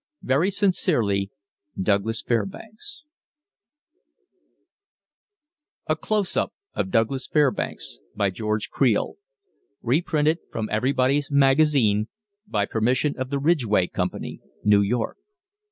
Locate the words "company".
13.85-14.41